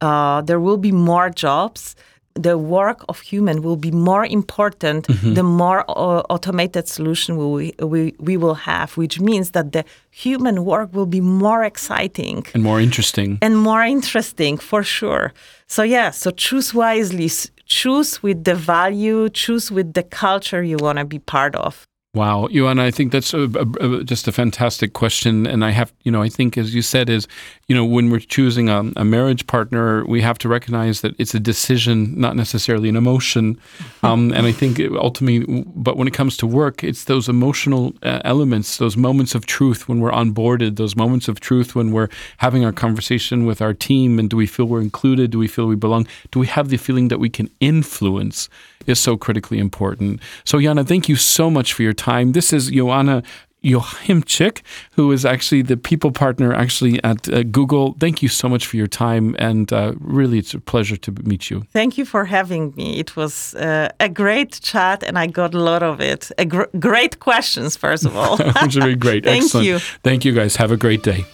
[0.02, 1.96] uh, there will be more jobs.
[2.36, 5.34] The work of human will be more important mm-hmm.
[5.34, 10.64] the more uh, automated solution we, we, we will have, which means that the human
[10.64, 13.40] work will be more exciting and more interesting.
[13.42, 15.34] And more interesting for sure.
[15.68, 17.30] So yeah, so choose wisely,
[17.66, 21.89] choose with the value, choose with the culture you want to be part of.
[22.16, 25.94] Wow, Joanna, I think that's a, a, a, just a fantastic question, and I have,
[26.02, 27.28] you know, I think as you said, is
[27.70, 31.36] you know, when we're choosing a, a, marriage partner, we have to recognize that it's
[31.36, 33.58] a decision, not necessarily an emotion.
[34.02, 38.22] Um, and I think ultimately, but when it comes to work, it's those emotional uh,
[38.24, 42.08] elements, those moments of truth when we're onboarded, those moments of truth when we're
[42.38, 45.32] having our conversation with our team, and do we feel we're included?
[45.32, 46.08] Do we feel we belong?
[46.32, 48.48] Do we have the feeling that we can influence?
[48.88, 50.22] Is so critically important.
[50.46, 52.32] So, Jana, thank you so much for your time.
[52.32, 53.22] This is Joanna
[53.64, 57.96] Jochimczyk, who is actually the people partner actually at uh, Google.
[58.00, 61.50] Thank you so much for your time, and uh, really, it's a pleasure to meet
[61.50, 61.64] you.
[61.74, 63.00] Thank you for having me.
[63.00, 66.32] It was uh, a great chat, and I got a lot of it.
[66.48, 68.38] Gr- great questions, first of all.
[68.64, 69.24] Which would be great.
[69.32, 69.68] Thank Excellent.
[69.68, 69.80] you.
[70.04, 70.56] Thank you, guys.
[70.56, 71.26] Have a great day.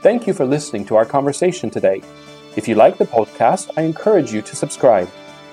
[0.00, 2.00] Thank you for listening to our conversation today.
[2.56, 5.08] If you like the podcast, I encourage you to subscribe.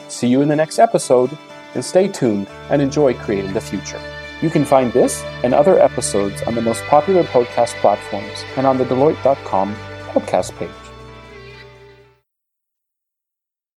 [0.08, 1.38] See you in the next episode,
[1.76, 4.02] and stay tuned and enjoy creating the future.
[4.42, 8.78] You can find this and other episodes on the most popular podcast platforms and on
[8.78, 9.76] the Deloitte.com
[10.14, 10.85] podcast page.